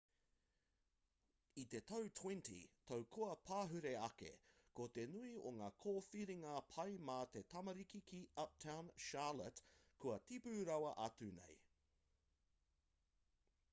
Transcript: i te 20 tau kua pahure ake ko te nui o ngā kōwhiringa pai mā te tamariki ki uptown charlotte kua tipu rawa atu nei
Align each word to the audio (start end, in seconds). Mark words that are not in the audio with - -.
i 1.63 1.63
te 1.73 1.79
20 1.89 2.47
tau 2.91 3.03
kua 3.15 3.33
pahure 3.49 3.91
ake 4.05 4.31
ko 4.79 4.87
te 4.95 5.03
nui 5.15 5.33
o 5.49 5.51
ngā 5.59 5.67
kōwhiringa 5.83 6.55
pai 6.71 6.95
mā 7.11 7.17
te 7.35 7.43
tamariki 7.55 8.01
ki 8.13 8.21
uptown 8.45 8.89
charlotte 9.09 9.63
kua 10.05 10.17
tipu 10.31 10.55
rawa 10.71 10.95
atu 11.05 11.29
nei 11.37 11.61